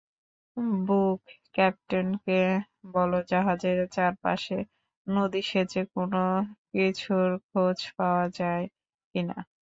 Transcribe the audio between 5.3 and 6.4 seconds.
সেঁচে কোনও